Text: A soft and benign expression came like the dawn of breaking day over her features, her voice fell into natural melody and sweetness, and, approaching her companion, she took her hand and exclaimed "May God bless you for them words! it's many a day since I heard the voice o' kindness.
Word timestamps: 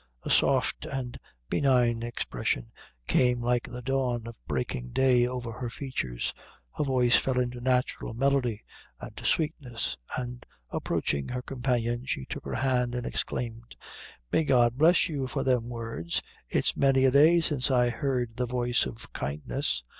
A 0.23 0.31
soft 0.31 0.87
and 0.87 1.19
benign 1.47 2.01
expression 2.01 2.71
came 3.05 3.39
like 3.39 3.69
the 3.69 3.83
dawn 3.83 4.25
of 4.25 4.35
breaking 4.47 4.93
day 4.93 5.27
over 5.27 5.51
her 5.51 5.69
features, 5.69 6.33
her 6.75 6.83
voice 6.83 7.17
fell 7.17 7.39
into 7.39 7.61
natural 7.61 8.15
melody 8.15 8.63
and 8.99 9.19
sweetness, 9.23 9.95
and, 10.17 10.43
approaching 10.71 11.27
her 11.27 11.43
companion, 11.43 12.05
she 12.07 12.25
took 12.25 12.45
her 12.45 12.55
hand 12.55 12.95
and 12.95 13.05
exclaimed 13.05 13.75
"May 14.31 14.43
God 14.43 14.75
bless 14.75 15.07
you 15.07 15.27
for 15.27 15.43
them 15.43 15.69
words! 15.69 16.23
it's 16.49 16.75
many 16.75 17.05
a 17.05 17.11
day 17.11 17.39
since 17.39 17.69
I 17.69 17.91
heard 17.91 18.37
the 18.37 18.47
voice 18.47 18.87
o' 18.87 18.93
kindness. 19.13 19.83